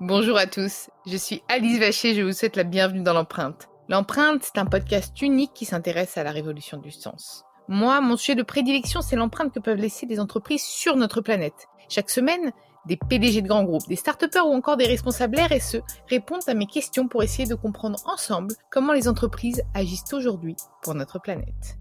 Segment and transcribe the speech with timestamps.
[0.00, 3.68] Bonjour à tous, je suis Alice Vacher, je vous souhaite la bienvenue dans l'empreinte.
[3.90, 7.44] L'empreinte, c'est un podcast unique qui s'intéresse à la révolution du sens.
[7.68, 11.68] Moi, mon sujet de prédilection, c'est l'empreinte que peuvent laisser des entreprises sur notre planète.
[11.90, 12.50] Chaque semaine,
[12.86, 16.66] des PDG de grands groupes, des start ou encore des responsables RSE répondent à mes
[16.66, 21.76] questions pour essayer de comprendre ensemble comment les entreprises agissent aujourd'hui pour notre planète.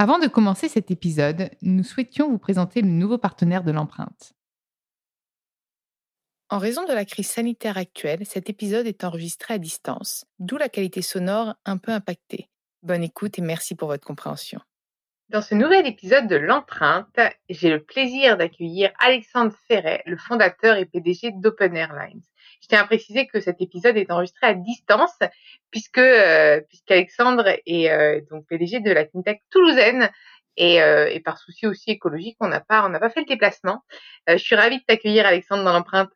[0.00, 4.32] Avant de commencer cet épisode, nous souhaitions vous présenter le nouveau partenaire de l'empreinte.
[6.50, 10.68] En raison de la crise sanitaire actuelle, cet épisode est enregistré à distance, d'où la
[10.68, 12.48] qualité sonore un peu impactée.
[12.84, 14.60] Bonne écoute et merci pour votre compréhension.
[15.30, 20.86] Dans ce nouvel épisode de l'empreinte, j'ai le plaisir d'accueillir Alexandre Ferret, le fondateur et
[20.86, 22.22] PDG d'Open Airlines.
[22.62, 25.18] Je tiens à préciser que cet épisode est enregistré à distance
[25.70, 30.10] puisque euh, puisqu'Alexandre est euh, donc PDG de la FinTech toulousaine
[30.56, 33.26] et, euh, et par souci aussi écologique, on n'a pas on n'a pas fait le
[33.26, 33.82] déplacement.
[34.28, 36.10] je suis ravie de t'accueillir Alexandre dans l'empreinte.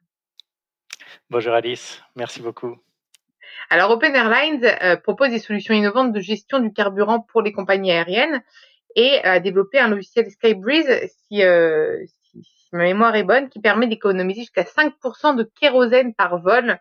[1.29, 2.79] Bonjour Alice, merci beaucoup.
[3.69, 8.43] Alors Open Airlines propose des solutions innovantes de gestion du carburant pour les compagnies aériennes
[8.97, 11.43] et a développé un logiciel Skybreeze si,
[12.73, 16.79] ma mémoire est bonne, qui permet d'économiser jusqu'à 5% de kérosène par vol.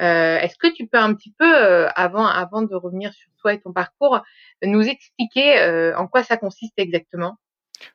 [0.00, 3.52] Euh, Est-ce que tu peux un petit peu, euh, avant, avant de revenir sur toi
[3.52, 4.22] et ton parcours,
[4.62, 7.36] nous expliquer euh, en quoi ça consiste exactement?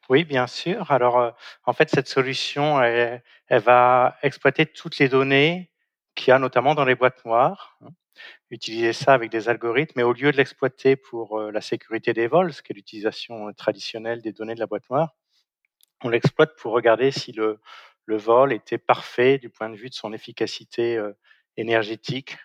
[0.10, 0.92] Oui, bien sûr.
[0.92, 1.32] Alors, euh,
[1.66, 5.72] en fait, cette solution, elle, elle, va exploiter toutes les données
[6.16, 7.90] qu'il y a notamment dans les boîtes noires, hein,
[8.50, 12.53] utiliser ça avec des algorithmes, mais au lieu de l'exploiter pour la sécurité des vols,
[12.53, 15.16] ce qui est l'utilisation traditionnelle des données de la boîte noire,
[16.03, 17.59] on l'exploite pour regarder si le,
[18.08, 21.11] vol était parfait du point de vue de son efficacité euh,
[21.58, 22.38] énergétique.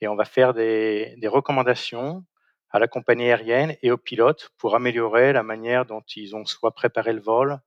[0.00, 2.24] Et on va faire des, recommandations
[2.70, 6.72] à la compagnie aérienne et aux pilotes pour améliorer la manière dont ils ont soit
[6.72, 7.58] préparé le vol,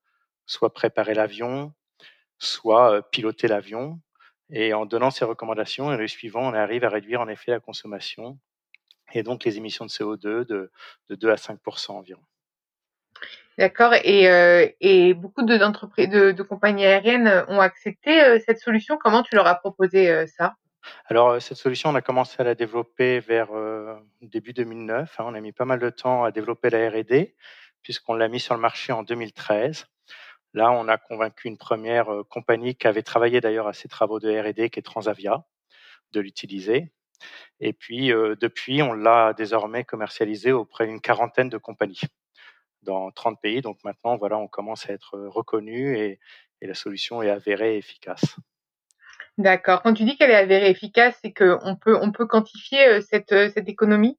[0.45, 1.73] soit préparé l'avion,
[2.38, 3.99] soit euh, piloté l'avion.
[4.55, 7.59] Et en donnant ces recommandations et le suivant, on arrive à réduire en effet la
[7.59, 8.37] consommation
[9.13, 10.71] et donc les émissions de CO2 de,
[11.09, 12.21] de 2 à 5% environ.
[13.57, 13.93] D'accord.
[14.03, 18.97] Et, euh, et beaucoup de, d'entreprises, de, de, compagnies aériennes ont accepté euh, cette solution.
[18.97, 20.55] Comment tu leur as proposé euh, ça?
[21.05, 23.49] Alors, cette solution, on a commencé à la développer vers
[24.21, 25.19] début 2009.
[25.19, 25.23] Hein.
[25.25, 27.35] on a mis pas mal de temps à développer la R&D,
[27.81, 29.87] puisqu'on l'a mis sur le marché en 2013.
[30.53, 34.29] Là, on a convaincu une première compagnie qui avait travaillé d'ailleurs à ces travaux de
[34.29, 35.45] R&D, qui est Transavia,
[36.11, 36.91] de l'utiliser.
[37.59, 42.01] Et puis, depuis, on l'a désormais commercialisé auprès d'une quarantaine de compagnies
[42.83, 43.61] dans 30 pays.
[43.61, 46.19] Donc maintenant, voilà, on commence à être reconnu et,
[46.61, 48.37] et la solution est avérée efficace.
[49.37, 49.81] D'accord.
[49.81, 53.67] Quand tu dis qu'elle est avérée efficace, c'est qu'on peut, on peut quantifier cette, cette
[53.67, 54.17] économie?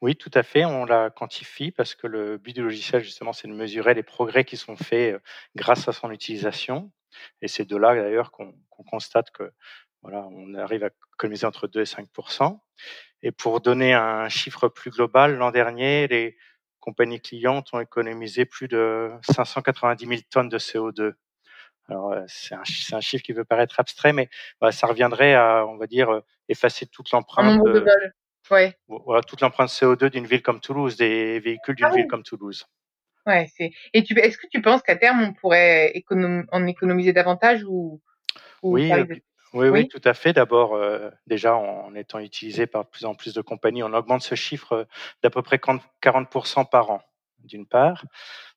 [0.00, 0.64] Oui, tout à fait.
[0.64, 4.44] On la quantifie parce que le but du logiciel, justement, c'est de mesurer les progrès
[4.44, 5.20] qui sont faits
[5.56, 6.90] grâce à son utilisation.
[7.40, 9.52] Et c'est de là, d'ailleurs, qu'on qu constate que
[10.02, 12.58] voilà, on arrive à économiser entre 2 et 5%
[13.22, 16.36] Et pour donner un chiffre plus global, l'an dernier, les,
[16.82, 21.14] compagnies clientes ont économisé plus de 590 000 tonnes de CO2.
[21.88, 22.62] Alors, euh, c'est un,
[22.92, 24.28] un, chiffre qui peut paraître abstrait, mais
[24.60, 27.60] bah, ça reviendrait à, on va dire, euh, effacer toute l'empreinte.
[28.50, 28.76] Ouais.
[28.88, 32.66] Voilà, toute l'empreinte CO2 d'une ville comme Toulouse, des véhicules d'une ah ville comme Toulouse.
[33.26, 33.70] Ouais, c'est.
[33.92, 36.44] Et tu, est-ce que tu penses qu'à terme on pourrait économ...
[36.50, 38.00] en économiser davantage ou,
[38.62, 38.90] ou Oui,
[39.54, 40.32] oui, oui, tout à fait.
[40.32, 44.22] D'abord, euh, déjà, en étant utilisé par de plus en plus de compagnies, on augmente
[44.22, 44.86] ce chiffre
[45.22, 47.02] d'à peu près 40% par an,
[47.44, 48.04] d'une part.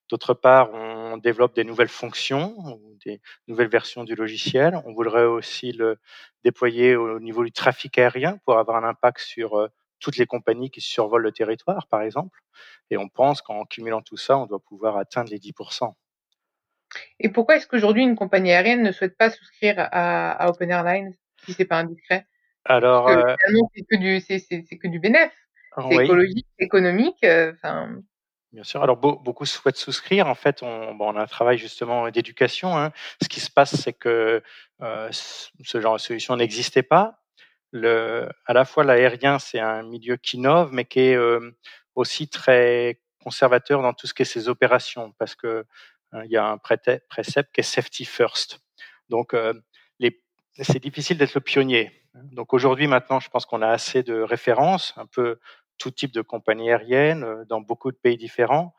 [0.09, 4.79] D'autre part, on développe des nouvelles fonctions, des nouvelles versions du logiciel.
[4.85, 5.97] On voudrait aussi le
[6.43, 9.67] déployer au niveau du trafic aérien pour avoir un impact sur euh,
[9.99, 12.39] toutes les compagnies qui survolent le territoire, par exemple.
[12.91, 15.93] Et on pense qu'en cumulant tout ça, on doit pouvoir atteindre les 10%.
[17.19, 21.15] Et pourquoi est-ce qu'aujourd'hui une compagnie aérienne ne souhaite pas souscrire à, à Open Airlines
[21.43, 22.27] si c'est pas indiscret?
[22.63, 23.35] Alors, que, euh...
[23.75, 25.31] c'est que du c'est c'est que du bénéf,
[25.77, 26.03] c'est oui.
[26.03, 27.23] écologique, économique.
[27.23, 27.53] Euh,
[28.55, 28.81] Bien sûr.
[28.81, 30.27] Alors beaucoup souhaitent souscrire.
[30.27, 32.77] En fait, on, a un travail justement d'éducation.
[32.77, 32.91] Hein.
[33.21, 34.41] Ce qui se passe, c'est que
[34.81, 37.19] euh, ce genre de solution n'existait pas.
[37.73, 41.51] À la fois, l'aérien, c'est un milieu qui innove, mais qui est euh,
[41.95, 45.65] aussi très conservateur dans tout ce qui est ses opérations, parce que
[46.15, 48.59] Hein, il y a un précepte qui est safety first.
[49.09, 49.53] Donc, euh,
[50.61, 51.91] c'est difficile d'être le pionnier.
[52.31, 55.37] Donc aujourd'hui, maintenant, je pense qu'on a assez de références, un peu
[55.77, 58.73] tout type de compagnies aériennes euh, dans beaucoup de pays différents.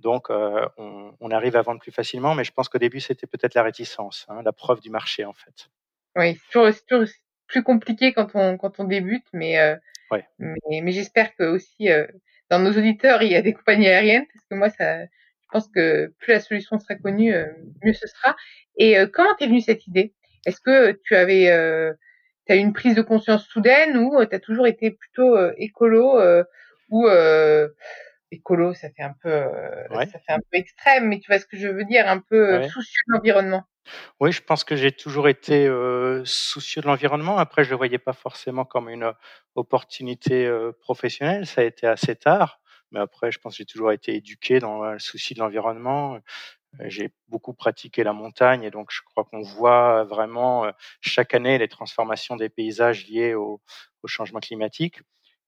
[0.00, 3.26] Donc, euh, on, on, arrive à vendre plus facilement, mais je pense qu'au début, c'était
[3.26, 5.68] peut-être la réticence, hein, la preuve du marché, en fait.
[6.16, 7.08] Oui, c'est toujours, toujours,
[7.46, 9.76] plus compliqué quand on, quand on débute, mais, euh,
[10.10, 10.24] ouais.
[10.38, 12.06] mais, mais j'espère que aussi, euh,
[12.48, 15.68] dans nos auditeurs, il y a des compagnies aériennes, parce que moi, ça, je pense
[15.68, 17.34] que plus la solution sera connue,
[17.84, 18.36] mieux ce sera.
[18.76, 20.14] Et comment t'es venue cette idée?
[20.46, 21.50] Est-ce que tu avais,
[22.50, 26.20] tu as eu une prise de conscience soudaine ou tu as toujours été plutôt écolo
[26.88, 27.08] ou
[28.32, 29.44] écolo, ça fait un peu,
[29.92, 32.62] ça fait un peu extrême, mais tu vois ce que je veux dire, un peu
[32.64, 33.62] soucieux de l'environnement.
[34.20, 35.72] Oui, je pense que j'ai toujours été
[36.24, 37.38] soucieux de l'environnement.
[37.38, 39.12] Après, je le voyais pas forcément comme une
[39.54, 41.46] opportunité professionnelle.
[41.46, 42.60] Ça a été assez tard,
[42.90, 46.18] mais après, je pense que j'ai toujours été éduqué dans le souci de l'environnement.
[46.84, 50.70] J'ai beaucoup pratiqué la montagne et donc je crois qu'on voit vraiment
[51.00, 53.60] chaque année les transformations des paysages liés au,
[54.02, 55.00] au changement climatique.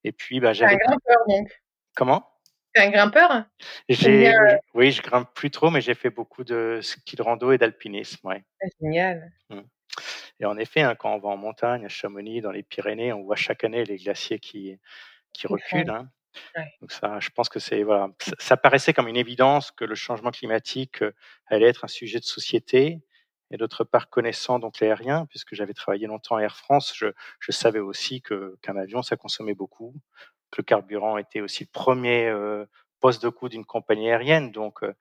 [0.04, 0.74] Et puis, bah, j'avais.
[0.74, 1.62] un grimpeur donc.
[1.94, 2.28] Comment?
[2.74, 3.44] Un grimpeur?
[3.88, 4.32] J'ai,
[4.74, 8.26] oui, je grimpe plus trop, mais j'ai fait beaucoup de ski de rando et d'alpinisme.
[8.26, 8.42] Ouais.
[8.62, 9.30] Ah, génial.
[9.50, 9.60] Mmh.
[10.40, 13.22] Et en effet, hein, quand on va en montagne, à Chamonix, dans les Pyrénées, on
[13.22, 14.78] voit chaque année les glaciers qui,
[15.34, 15.90] qui reculent.
[15.90, 16.08] Hein.
[16.80, 18.08] Donc ça, je pense que c'est voilà,
[18.38, 21.12] ça, paraissait comme une évidence que le changement climatique euh,
[21.46, 23.00] allait être un sujet de société.
[23.50, 27.08] Et d'autre part, connaissant donc l'aérien, puisque j'avais travaillé longtemps à Air France, je,
[27.38, 29.94] je savais aussi que qu'un avion ça consommait beaucoup,
[30.50, 32.64] que le carburant était aussi le premier euh,
[33.00, 34.52] poste de coût d'une compagnie aérienne.
[34.52, 34.94] Donc, euh,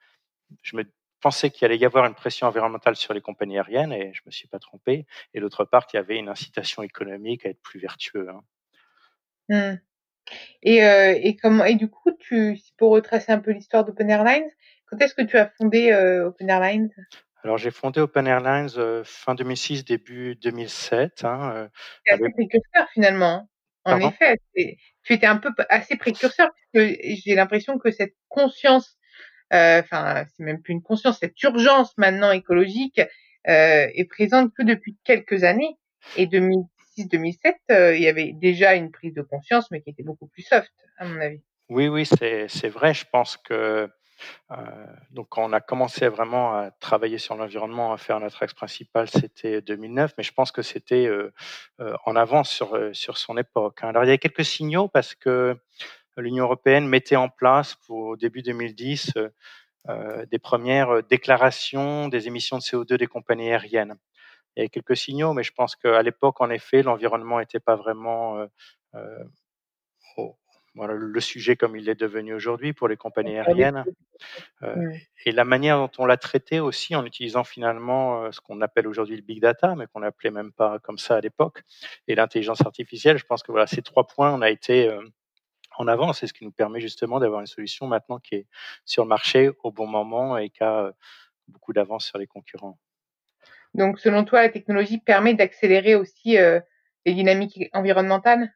[0.63, 0.83] je me
[1.21, 4.31] pensais qu'il allait y avoir une pression environnementale sur les compagnies aériennes et je me
[4.31, 5.05] suis pas trompé.
[5.33, 8.29] Et d'autre part, qu'il y avait une incitation économique à être plus vertueux.
[8.29, 8.41] Hein.
[9.49, 9.79] Mmh.
[10.63, 14.49] Et, euh, et, comment et du coup, tu, pour retracer un peu l'histoire d'Open Airlines,
[14.87, 16.89] quand est-ce que tu as fondé Open Airlines?
[17.43, 18.69] Alors j'ai fondé Open Airlines
[19.03, 21.23] fin 2006, début 2007.
[21.23, 21.69] Hein,
[22.05, 23.49] C'est assez précurseur finalement.
[23.85, 23.99] Hein.
[23.99, 24.37] En effet,
[25.03, 28.97] tu étais un peu assez précurseur parce que j'ai l'impression que cette conscience,
[29.53, 33.01] euh, enfin c'est même plus une conscience, cette urgence maintenant écologique
[33.47, 35.77] euh, est présente que depuis quelques années.
[36.17, 36.27] Et
[37.07, 40.43] 2006-2007, euh, il y avait déjà une prise de conscience, mais qui était beaucoup plus
[40.43, 41.41] soft, à mon avis.
[41.69, 42.93] Oui, oui, c'est vrai.
[42.93, 43.89] Je pense que
[44.51, 48.53] euh, donc, quand on a commencé vraiment à travailler sur l'environnement, à faire notre axe
[48.53, 51.31] principal, c'était 2009, mais je pense que c'était euh,
[52.05, 53.79] en avance sur, sur son époque.
[53.81, 53.89] Hein.
[53.89, 55.57] Alors, il y a quelques signaux parce que
[56.17, 59.13] l'Union européenne mettait en place pour début 2010
[60.29, 63.95] des premières déclarations des émissions de CO2 des compagnies aériennes.
[64.55, 67.75] Il y a quelques signaux, mais je pense qu'à l'époque, en effet, l'environnement n'était pas
[67.75, 68.45] vraiment
[70.75, 73.83] voilà, le sujet comme il est devenu aujourd'hui pour les compagnies aériennes.
[74.63, 74.93] Euh,
[75.25, 78.87] et la manière dont on l'a traité aussi en utilisant finalement euh, ce qu'on appelle
[78.87, 81.63] aujourd'hui le big data, mais qu'on n'appelait même pas comme ça à l'époque,
[82.07, 83.17] et l'intelligence artificielle.
[83.17, 85.01] Je pense que voilà, ces trois points, on a été euh,
[85.77, 86.13] en avant.
[86.13, 88.47] C'est ce qui nous permet justement d'avoir une solution maintenant qui est
[88.85, 90.93] sur le marché au bon moment et qui a
[91.49, 92.77] beaucoup d'avance sur les concurrents.
[93.73, 96.37] Donc, selon toi, la technologie permet d'accélérer aussi
[97.05, 98.51] les dynamiques environnementales?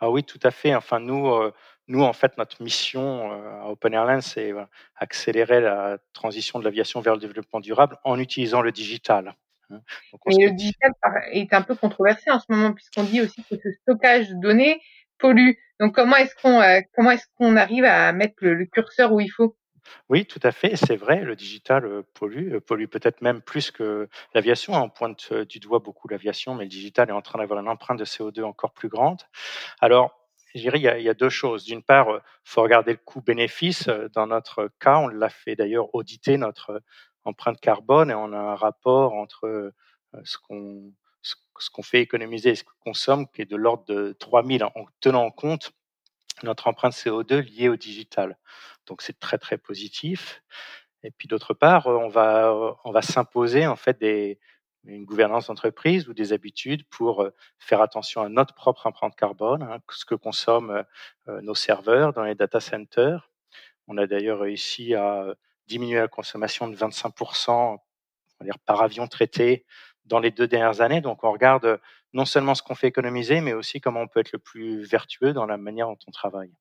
[0.00, 0.74] Ah oui, tout à fait.
[0.74, 1.52] Enfin, nous, euh,
[1.88, 4.52] nous en fait, notre mission euh, à Open Airlines, c'est
[4.96, 9.34] accélérer la transition de l'aviation vers le développement durable en utilisant le digital.
[9.70, 9.80] Hein.
[10.26, 10.92] Mais le digital
[11.32, 14.80] est un peu controversé en ce moment, puisqu'on dit aussi que ce stockage de données
[15.18, 15.52] pollue.
[15.80, 19.28] Donc, comment est-ce qu'on euh, comment est-ce qu'on arrive à mettre le curseur où il
[19.28, 19.56] faut?
[20.08, 23.70] Oui, tout à fait, c'est vrai, le digital euh, pollue, euh, pollue peut-être même plus
[23.70, 24.74] que l'aviation.
[24.74, 24.82] Hein.
[24.82, 27.68] On pointe euh, du doigt beaucoup l'aviation, mais le digital est en train d'avoir une
[27.68, 29.22] empreinte de CO2 encore plus grande.
[29.80, 30.12] Alors,
[30.54, 31.64] je dirais, il y a, deux choses.
[31.64, 33.88] D'une part, il faut regarder le coût-bénéfice.
[34.14, 36.80] Dans notre cas, on l'a fait d'ailleurs auditer notre
[37.24, 39.72] empreinte carbone et on a un rapport entre
[40.22, 40.92] ce qu'on
[41.58, 44.70] ce qu'on fait économiser et ce qu'on consomme qui est de l'ordre de 3000 en
[45.00, 45.72] tenant en compte
[46.42, 48.38] notre empreinte CO2 liée au digital.
[48.86, 50.42] Donc c'est très très positif.
[51.02, 54.02] Et puis d'autre part, on va on va s'imposer en fait
[54.84, 57.26] une gouvernance d'entreprise ou des habitudes pour
[57.58, 60.84] faire attention à notre propre empreinte carbone, hein, ce que consomment
[61.26, 63.30] nos serveurs dans les data centers.
[63.86, 65.34] On a d'ailleurs réussi à
[65.66, 67.78] diminuer la consommation de 25%
[68.42, 69.64] dire, par avion traité
[70.04, 71.00] dans les deux dernières années.
[71.00, 71.80] Donc on regarde
[72.14, 75.32] non seulement ce qu'on fait économiser, mais aussi comment on peut être le plus vertueux
[75.32, 76.52] dans la manière dont on travaille.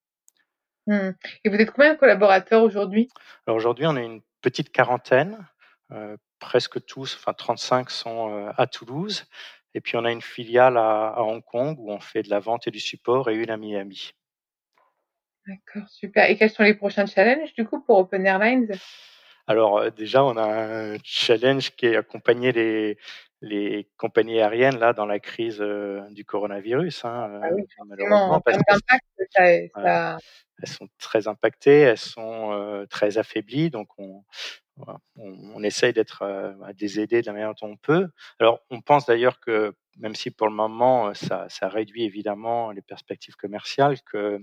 [0.87, 1.11] Mmh.
[1.45, 3.09] Et vous êtes combien de collaborateurs aujourd'hui?
[3.47, 5.47] Alors aujourd'hui, on est une petite quarantaine,
[5.91, 9.25] euh, presque tous, enfin 35 sont euh, à Toulouse,
[9.73, 12.67] et puis on a une filiale à, Hong Kong où on fait de la vente
[12.67, 14.11] et du support, et une à Miami.
[15.47, 16.29] D'accord, super.
[16.29, 18.71] Et quels sont les prochains challenges du coup pour Open Airlines?
[19.47, 22.97] Alors euh, déjà, on a un challenge qui est accompagner les,
[23.41, 25.63] les compagnies aériennes là dans la crise
[26.11, 27.05] du coronavirus.
[27.05, 28.63] Hein, ah oui, malheureusement, parce que,
[29.31, 30.17] ça,
[30.61, 34.23] elles sont très impactées, elles sont très affaiblies, donc on,
[34.77, 34.95] on,
[35.55, 38.09] on essaye d'être à les aider de la manière dont on peut.
[38.39, 42.81] Alors, on pense d'ailleurs que même si pour le moment ça, ça réduit évidemment les
[42.81, 44.39] perspectives commerciales, que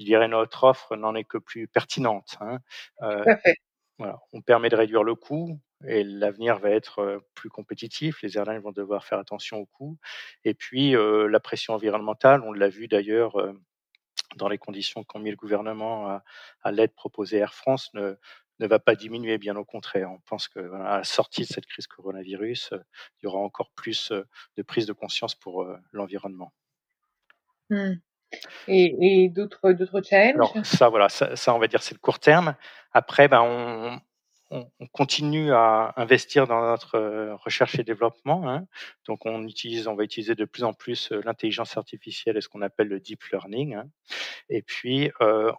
[0.00, 2.36] je dirais notre offre n'en est que plus pertinente.
[2.40, 2.58] Hein.
[3.44, 3.56] Fait.
[3.98, 8.22] On permet de réduire le coût et l'avenir va être plus compétitif.
[8.22, 9.98] Les airlines vont devoir faire attention au coût.
[10.44, 13.36] Et puis la pression environnementale, on l'a vu d'ailleurs
[14.36, 16.20] dans les conditions qu'ont mis le gouvernement
[16.62, 18.16] à, l'aide proposée Air France, ne,
[18.58, 20.10] ne va pas diminuer, bien au contraire.
[20.10, 24.12] On pense que à la sortie de cette crise coronavirus, il y aura encore plus
[24.56, 26.52] de prise de conscience pour l'environnement.
[27.70, 27.94] Mmh.
[28.68, 30.48] Et, d'autres, d'autres challenges?
[30.62, 32.54] Ça, voilà, ça, ça, on va dire, c'est le court terme.
[32.92, 34.00] Après, ben, on,
[34.54, 38.48] on, continue à investir dans notre euh, recherche et développement.
[38.48, 38.66] Hein.
[39.06, 42.48] Donc, on utilise, on va utiliser de plus en plus euh, l'intelligence artificielle et ce
[42.48, 43.74] qu'on appelle le deep learning.
[43.74, 43.90] Hein.
[44.48, 45.52] Et puis, euh,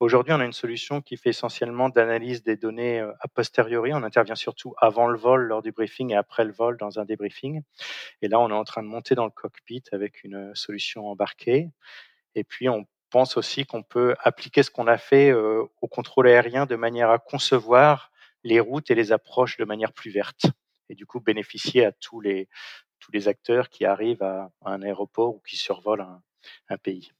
[0.00, 3.92] aujourd'hui, on a une solution qui fait essentiellement d'analyse des données a posteriori.
[3.94, 7.04] On intervient surtout avant le vol, lors du briefing, et après le vol, dans un
[7.04, 7.62] débriefing.
[8.22, 11.70] Et là, on est en train de monter dans le cockpit avec une solution embarquée.
[12.34, 16.66] Et puis, on pense aussi qu'on peut appliquer ce qu'on a fait au contrôle aérien
[16.66, 18.10] de manière à concevoir
[18.42, 20.46] les routes et les approches de manière plus verte
[20.88, 22.48] et du coup bénéficier à tous les,
[22.98, 26.04] tous les acteurs qui arrivent à, un aéroport ou qui survolent
[26.68, 27.12] un, pays.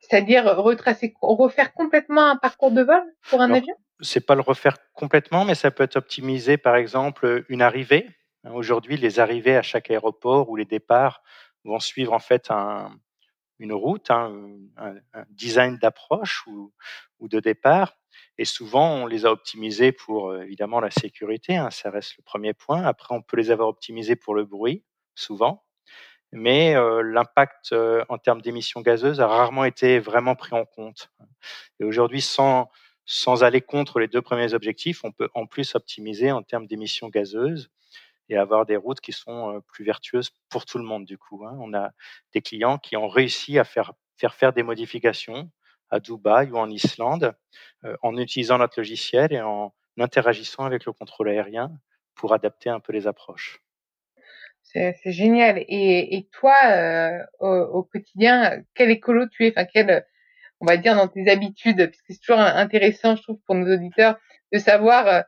[0.00, 3.76] C'est-à-dire retracer, refaire complètement un parcours de vol pour un avion?
[4.00, 8.10] C'est pas le refaire complètement, mais ça peut être optimiser, par exemple, une arrivée.
[8.42, 11.22] Aujourd'hui, les arrivées à chaque aéroport ou les départs
[11.62, 12.90] vont suivre en fait un,
[13.62, 14.32] une route, hein,
[14.76, 14.94] un,
[15.30, 16.72] design d'approche ou,
[17.20, 17.96] de départ.
[18.36, 22.24] Et souvent, on les a optimisés pour euh, évidemment la sécurité, hein, ça reste le
[22.24, 22.82] premier point.
[22.82, 25.64] Après, on peut les avoir optimisés pour le bruit, souvent.
[26.32, 31.12] Mais euh, l'impact euh, en termes d'émissions gazeuses a rarement été vraiment pris en compte.
[31.78, 32.68] Et aujourd'hui, sans
[33.44, 37.70] aller contre les deux premiers objectifs, on peut en plus optimiser en termes d'émissions gazeuses
[38.28, 41.44] et avoir des routes qui sont plus vertueuses pour tout le monde du coup.
[41.46, 41.56] Hein.
[41.60, 41.90] On a
[42.32, 45.50] des clients qui ont réussi à faire faire, faire des modifications
[45.90, 47.34] à Dubaï ou en Islande
[48.02, 51.70] en utilisant notre logiciel et en interagissant avec le contrôle aérien
[52.14, 53.62] pour adapter un peu les approches.
[54.62, 55.58] C'est génial.
[55.68, 56.54] Et, et toi,
[57.40, 59.50] au, quotidien, quel écolo tu es?
[59.50, 60.06] Enfin, quel,
[60.60, 64.16] on va dire, dans tes habitudes, puisque c'est toujours intéressant, je trouve, pour nos auditeurs,
[64.52, 65.24] de savoir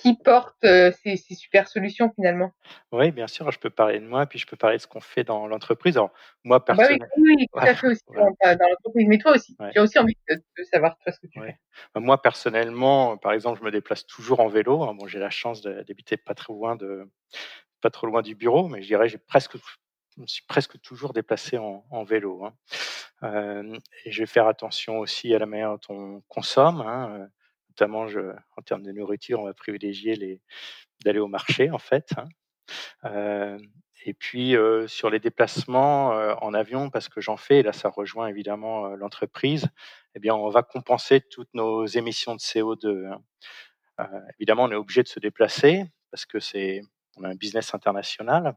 [0.00, 2.52] qui porte euh, ces, super solutions finalement.
[2.92, 5.00] Oui, bien sûr, je peux parler de moi, puis je peux parler de ce qu'on
[5.00, 5.96] fait dans l'entreprise.
[5.96, 6.12] Alors,
[6.44, 7.04] moi, personnellement.
[7.04, 9.56] Ah bah oui, oui, tout à fait aussi dans l'entreprise, mais toi aussi.
[9.74, 10.40] J'ai aussi envie de,
[10.70, 11.58] savoir toi, ce que tu fais.
[11.94, 14.78] Bah, moi, personnellement, par exemple, je me déplace toujours en vélo.
[14.94, 17.10] Bon, j'ai la chance d'habiter pas trop loin de,
[17.80, 19.56] pas trop loin du bureau, mais je dirais, j'ai presque,
[20.16, 22.44] je me suis presque toujours déplacé en, vélo.
[22.44, 22.54] Hein.
[23.24, 26.82] Euh, et je vais faire attention aussi à la manière dont on consomme.
[26.82, 27.28] Hein
[27.78, 28.06] notamment
[28.56, 30.40] en termes de nourriture, on va privilégier
[31.04, 32.10] d'aller au marché en fait.
[32.16, 32.28] Hein.
[33.04, 33.58] Euh,
[34.04, 34.54] et puis
[34.86, 36.08] sur les déplacements
[36.42, 39.68] en avion, parce que j'en fais, et là ça rejoint évidemment l'entreprise,
[40.14, 43.06] eh bien on va compenser toutes nos émissions de CO2.
[43.06, 43.22] Hein.
[44.00, 46.80] Euh, évidemment, on est obligé de se déplacer parce que c'est
[47.16, 48.54] on a un business international.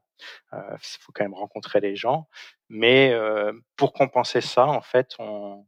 [0.54, 2.28] Il faut quand même rencontrer les gens,
[2.70, 3.12] mais
[3.76, 5.66] pour compenser ça, en fait, on,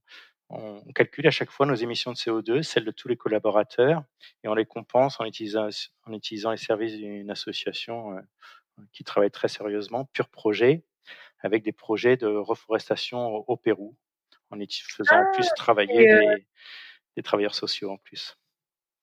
[0.50, 4.04] on calcule à chaque fois nos émissions de CO2, celles de tous les collaborateurs,
[4.44, 5.70] et on les compense en utilisant,
[6.06, 8.22] en utilisant les services d'une association euh,
[8.92, 10.84] qui travaille très sérieusement, Pur Projet,
[11.40, 13.96] avec des projets de reforestation au, Pérou,
[14.52, 16.38] en faisant en plus ah, travailler euh
[17.16, 18.38] des, travailleurs sociaux en plus.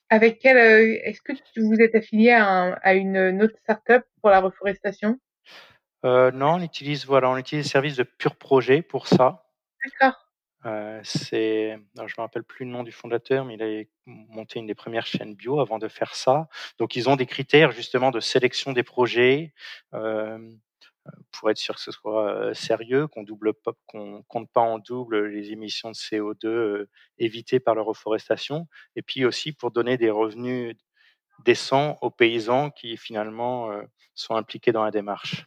[0.08, 4.40] Avec quel, euh, est-ce que vous êtes affilié à, à une autre start-up pour la
[4.40, 5.18] reforestation?
[6.02, 9.44] Non, on utilise voilà, on utilise les services de Pur Projet pour ça.
[9.84, 10.29] D'accord.
[10.66, 14.66] Euh, c'est, je me rappelle plus le nom du fondateur, mais il a monté une
[14.66, 16.48] des premières chaînes bio avant de faire ça.
[16.78, 19.54] Donc, ils ont des critères justement de sélection des projets
[19.94, 20.38] euh,
[21.32, 23.54] pour être sûr que ce soit euh, sérieux, qu'on double
[23.86, 26.88] qu'on compte pas en double les émissions de CO2 euh,
[27.18, 30.76] évitées par la reforestation, et puis aussi pour donner des revenus
[31.44, 33.70] décents aux paysans qui finalement
[34.14, 35.46] sont impliqués dans la démarche.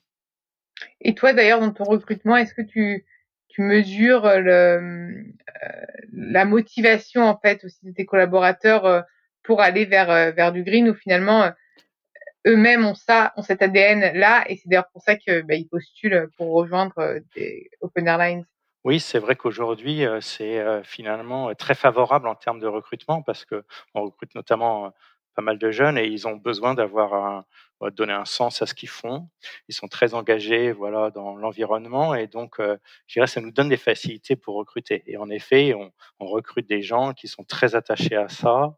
[1.01, 3.05] Et toi, d'ailleurs, dans ton recrutement, est-ce que tu
[3.53, 9.01] tu mesures le, euh, la motivation en fait aussi de tes collaborateurs euh,
[9.43, 11.51] pour aller vers euh, vers du green ou finalement
[12.47, 15.67] eux-mêmes ont ça, ont cet ADN là et c'est d'ailleurs pour ça que bah, ils
[15.67, 18.45] postulent pour rejoindre des Open Airlines.
[18.83, 24.03] Oui, c'est vrai qu'aujourd'hui, c'est finalement très favorable en termes de recrutement parce que on
[24.03, 24.93] recrute notamment
[25.35, 27.45] pas mal de jeunes et ils ont besoin d'avoir un,
[27.91, 29.27] donner un sens à ce qu'ils font.
[29.67, 33.69] Ils sont très engagés, voilà, dans l'environnement et donc, euh, je dirais, ça nous donne
[33.69, 35.03] des facilités pour recruter.
[35.07, 38.77] Et en effet, on, recrute des gens qui sont très attachés à ça,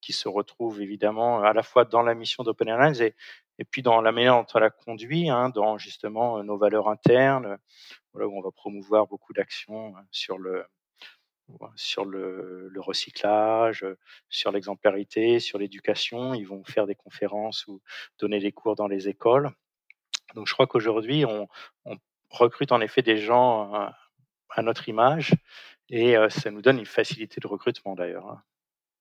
[0.00, 3.14] qui se retrouvent évidemment à la fois dans la mission d'Open Airlines et,
[3.58, 7.58] et puis dans la manière dont on la conduit, hein, dans justement nos valeurs internes,
[8.12, 10.64] voilà, où on va promouvoir beaucoup d'actions sur le
[11.76, 13.86] sur le, recyclage,
[14.28, 16.34] sur l'exemplarité, sur l'éducation.
[16.34, 17.80] Ils vont faire des conférences ou
[18.18, 19.50] donner des cours dans les écoles.
[20.34, 21.48] Donc je crois qu'aujourd'hui, on,
[22.30, 25.34] recrute en effet des gens à, notre image
[25.88, 28.28] et ça nous donne une facilité de recrutement d'ailleurs.
[28.28, 28.42] Hein.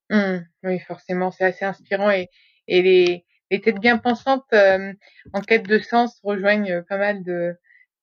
[0.09, 0.47] Mmh.
[0.63, 2.29] oui, forcément, c'est assez inspirant et,
[2.67, 7.55] les, les têtes bien pensantes en quête de sens rejoignent pas mal de,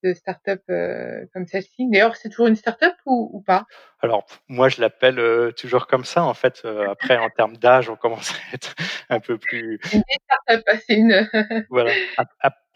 [0.02, 1.88] de start-up euh, comme celle-ci.
[1.90, 3.66] D'ailleurs, c'est toujours une start-up ou, ou pas?
[4.00, 6.24] Alors, moi, je l'appelle euh, toujours comme ça.
[6.24, 8.74] En fait, euh, après, en termes d'âge, on commence à être
[9.08, 9.80] un peu plus.
[9.92, 11.28] Une start-up, c'est une.
[11.70, 11.92] voilà.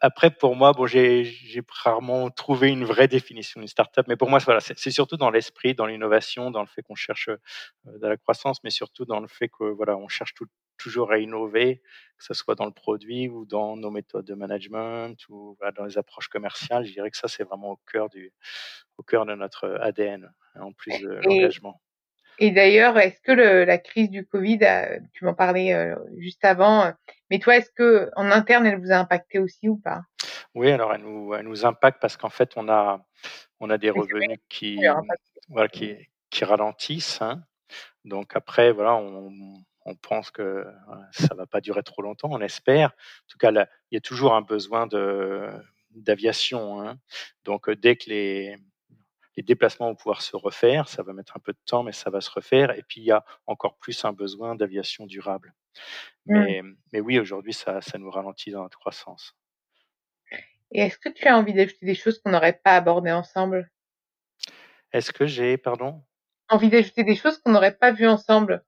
[0.03, 1.31] Après, pour moi, bon, j'ai
[1.85, 5.75] rarement trouvé une vraie définition d'une startup, mais pour moi, voilà, c'est surtout dans l'esprit,
[5.75, 7.29] dans l'innovation, dans le fait qu'on cherche
[7.85, 10.47] de la croissance, mais surtout dans le fait que voilà, on cherche tout,
[10.81, 11.83] toujours à innover,
[12.19, 15.99] que ce soit dans le produit ou dans nos méthodes de management ou dans les
[15.99, 16.85] approches commerciales.
[16.85, 18.33] Je dirais que ça, c'est vraiment au cœur, du,
[18.99, 21.81] au cœur de notre ADN, hein, en plus de l'engagement.
[22.39, 24.61] Et d'ailleurs, est-ce que le, la crise du Covid,
[25.13, 26.91] tu m'en parlais euh, juste avant,
[27.29, 30.01] mais toi, est-ce que en interne, elle vous a impacté aussi ou pas?
[30.55, 33.05] Oui, alors elle nous, elle nous impacte parce qu'en fait, on a,
[33.61, 34.81] on a des revenus qui,
[35.49, 35.97] voilà, qui,
[36.31, 37.21] qui ralentissent.
[37.21, 37.45] Hein.
[38.05, 39.60] Donc après, voilà, on,
[39.91, 40.65] on pense que
[41.13, 42.91] ça va pas durer trop longtemps, on espère.
[42.91, 44.89] En tout cas, il y a toujours un besoin
[45.91, 46.81] d'aviation.
[46.81, 46.99] Hein.
[47.45, 48.57] Donc, euh, dès que les,
[49.37, 52.11] les déplacements vont pouvoir se refaire, ça va mettre un peu de temps, mais ça
[52.11, 52.71] va se refaire.
[52.79, 55.53] Et puis, il y a encore plus un besoin d'aviation durable.
[56.27, 56.39] Mmh.
[56.39, 59.35] Mais, mais oui, aujourd'hui, ça, ça nous ralentit dans notre croissance.
[60.73, 63.71] Et est-ce que tu as envie d'ajouter des choses qu'on n'aurait pas abordées ensemble?
[64.93, 66.03] Est-ce que j'ai, pardon?
[66.49, 68.65] Envie d'ajouter des choses qu'on n'aurait pas vues ensemble?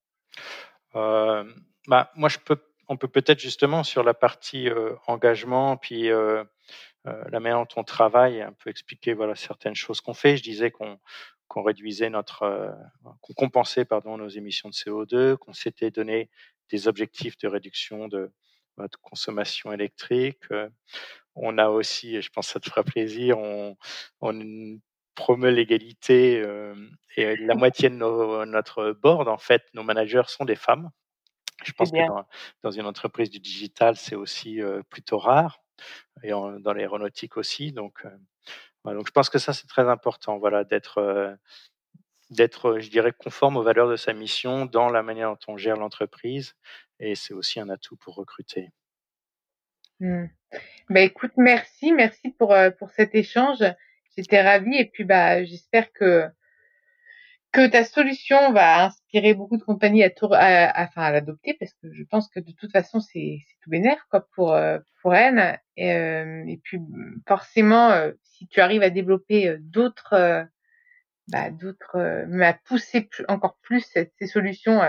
[0.94, 2.56] Bah, moi, je peux,
[2.88, 6.44] on peut peut-être justement sur la partie euh, engagement, puis euh,
[7.04, 10.36] la manière dont on travaille, un peu expliquer voilà certaines choses qu'on fait.
[10.36, 10.98] Je disais qu'on
[11.54, 12.74] réduisait notre,
[13.20, 16.30] qu'on compensait pardon nos émissions de CO2, qu'on s'était donné
[16.70, 18.30] des objectifs de réduction de,
[18.78, 20.44] notre consommation électrique.
[21.34, 23.76] on a aussi, et je pense que ça te fera plaisir, on,
[24.20, 24.78] on
[25.14, 26.74] promeut l'égalité euh,
[27.16, 30.90] et la moitié de notre board, en fait, nos managers sont des femmes.
[31.64, 31.98] Je pense que
[32.62, 35.62] dans, une entreprise du digital, c'est aussi euh, plutôt rare
[36.22, 37.72] et dans l'aéronautique aussi.
[37.72, 41.36] Donc, euh, donc, je pense que ça, c'est très important, voilà, d'être
[42.30, 45.76] d'être, je dirais, conforme aux valeurs de sa mission dans la manière dont on gère
[45.76, 46.54] l'entreprise.
[46.98, 48.70] Et c'est aussi un atout pour recruter.
[50.00, 50.24] Mmh.
[50.88, 53.62] Bah, écoute, merci, merci pour, pour cet échange
[54.16, 56.26] j'étais ravie et puis bah j'espère que
[57.52, 61.92] que ta solution va inspirer beaucoup de compagnies à, à, enfin, à l'adopter parce que
[61.92, 65.92] je pense que de toute façon c'est tout bénère quoi pour euh, pour elle et,
[65.92, 66.78] euh, et puis
[67.28, 70.46] forcément euh, si tu arrives à développer d'autres
[71.28, 73.86] bah, d'autres mais à pousser encore plus
[74.18, 74.80] ces solutions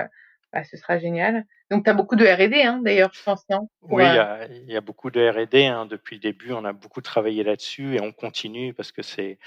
[0.53, 3.67] bah, ce sera génial donc, tu as beaucoup de R&D, hein, d'ailleurs, je pense, non?
[3.81, 5.65] Oui, il y, a, beaucoup de R&D.
[5.65, 5.87] Hein.
[5.87, 9.39] Depuis le début, on a beaucoup travaillé là-dessus et on continue parce que c'est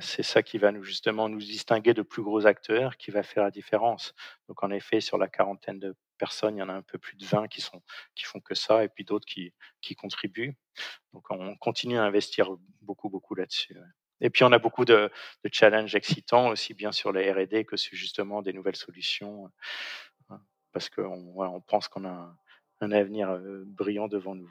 [0.00, 3.42] c'est ça qui va nous justement nous distinguer de plus gros acteurs, qui va faire
[3.42, 4.14] la différence.
[4.48, 7.16] Donc, en effet, sur la quarantaine de personnes, il y en a un peu plus
[7.16, 7.82] de 20 qui sont
[8.14, 9.52] qui font que ça et puis d'autres qui
[9.82, 10.56] qui contribuent.
[11.12, 12.48] Donc, on continue à investir
[12.80, 13.76] beaucoup beaucoup là-dessus.
[14.20, 15.10] Et puis, on a beaucoup de,
[15.44, 19.50] de challenges excitants, aussi bien sur la R&D que sur justement des nouvelles solutions
[20.76, 22.34] parce qu'on on pense qu'on a
[22.82, 24.50] un, avenir brillant devant nous.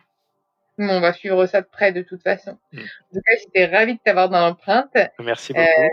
[0.80, 2.58] on va suivre ça de près de toute façon.
[2.72, 2.80] Mm.
[2.80, 4.98] En tout cas, j'étais ravie de t'avoir dans l'empreinte.
[5.20, 5.68] Merci beaucoup.
[5.68, 5.88] Euh,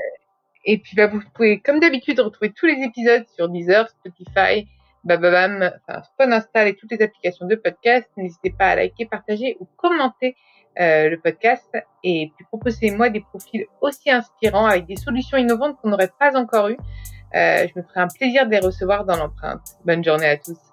[0.65, 4.67] et puis, bah, vous pouvez, comme d'habitude, retrouver tous les épisodes sur Deezer, Spotify,
[5.05, 8.09] Bababam, enfin, et toutes les applications de podcast.
[8.17, 10.35] N'hésitez pas à liker, partager ou commenter
[10.81, 11.77] euh, le podcast.
[12.05, 16.69] Et puis, proposez-moi des profils aussi inspirants avec des solutions innovantes qu'on n'aurait pas encore
[16.69, 16.79] eues.
[17.35, 19.61] Euh, je me ferai un plaisir de les recevoir dans l'empreinte.
[19.85, 20.72] Bonne journée à tous.